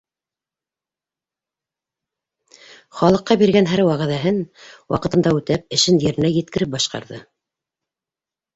[3.03, 4.41] Халыҡҡа биргән һәр вәғәҙәһен
[4.97, 7.25] ваҡытында үтәп, эшен еренә еткереп башҡарҙы.